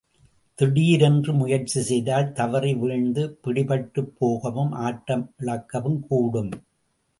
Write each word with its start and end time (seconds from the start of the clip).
திடீரென்று 0.59 1.33
முயற்சி 1.33 1.81
செய்தால் 1.81 2.31
தவறி 2.31 2.73
வீழ்ந்து, 2.73 3.37
பிடிபட்டுப் 3.43 4.11
போகவும் 4.17 4.73
ஆட்டமிழக்கவும் 4.79 5.99
கூடும். 6.07 6.51